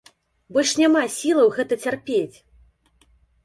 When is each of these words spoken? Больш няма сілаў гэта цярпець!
Больш 0.55 0.71
няма 0.81 1.03
сілаў 1.17 1.47
гэта 1.59 1.73
цярпець! 1.87 2.37